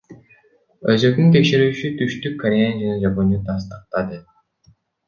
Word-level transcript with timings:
Өзөктүк 0.93 1.29
текшерүүнү 1.35 1.93
Түштүк 2.01 2.35
Корея 2.45 2.73
жана 2.81 2.99
Жапония 3.07 3.45
тастыктады. 3.53 4.23